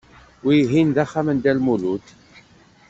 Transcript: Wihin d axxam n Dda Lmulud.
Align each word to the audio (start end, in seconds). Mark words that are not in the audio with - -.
Wihin 0.45 0.89
d 0.95 0.97
axxam 1.03 1.27
n 1.31 1.37
Dda 1.39 1.53
Lmulud. 1.57 2.05